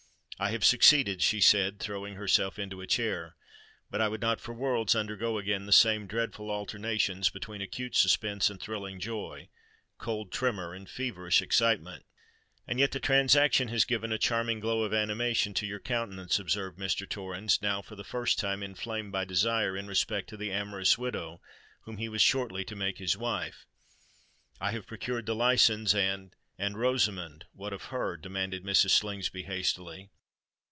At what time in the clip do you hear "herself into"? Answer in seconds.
2.15-2.81